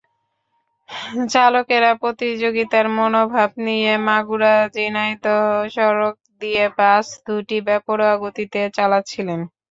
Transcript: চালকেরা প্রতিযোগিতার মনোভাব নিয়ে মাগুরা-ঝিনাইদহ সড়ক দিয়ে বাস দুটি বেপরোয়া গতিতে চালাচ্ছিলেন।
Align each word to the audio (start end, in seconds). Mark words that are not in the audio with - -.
চালকেরা 1.31 1.91
প্রতিযোগিতার 2.01 2.85
মনোভাব 2.97 3.49
নিয়ে 3.67 3.91
মাগুরা-ঝিনাইদহ 4.07 5.41
সড়ক 5.75 6.15
দিয়ে 6.41 6.63
বাস 6.77 7.05
দুটি 7.25 7.57
বেপরোয়া 7.67 8.15
গতিতে 8.23 8.61
চালাচ্ছিলেন। 8.77 9.39